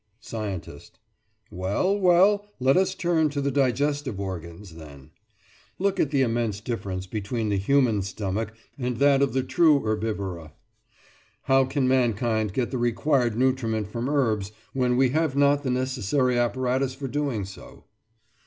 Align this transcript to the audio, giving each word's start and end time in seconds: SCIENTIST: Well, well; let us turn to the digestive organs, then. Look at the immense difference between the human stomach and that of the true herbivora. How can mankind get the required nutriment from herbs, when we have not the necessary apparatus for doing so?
SCIENTIST: 0.19 0.97
Well, 1.51 1.95
well; 1.95 2.47
let 2.59 2.75
us 2.75 2.95
turn 2.95 3.29
to 3.29 3.39
the 3.39 3.51
digestive 3.51 4.19
organs, 4.19 4.73
then. 4.77 5.11
Look 5.77 5.99
at 5.99 6.09
the 6.09 6.23
immense 6.23 6.59
difference 6.59 7.05
between 7.05 7.49
the 7.49 7.57
human 7.59 8.01
stomach 8.01 8.51
and 8.79 8.97
that 8.97 9.21
of 9.21 9.33
the 9.33 9.43
true 9.43 9.81
herbivora. 9.81 10.53
How 11.43 11.65
can 11.65 11.87
mankind 11.87 12.51
get 12.51 12.71
the 12.71 12.79
required 12.79 13.37
nutriment 13.37 13.89
from 13.89 14.09
herbs, 14.09 14.51
when 14.73 14.97
we 14.97 15.09
have 15.09 15.35
not 15.35 15.61
the 15.61 15.69
necessary 15.69 16.35
apparatus 16.35 16.95
for 16.95 17.07
doing 17.07 17.45
so? 17.45 17.83